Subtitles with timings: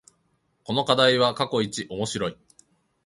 [0.63, 2.37] この課題は過去一面白い